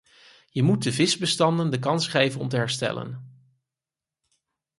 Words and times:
Je 0.49 0.63
moet 0.63 0.83
de 0.83 0.91
visbestanden 0.93 1.71
de 1.71 1.79
kans 1.79 2.07
geven 2.07 2.39
om 2.39 2.47
te 2.47 2.55
herstellen. 2.55 3.43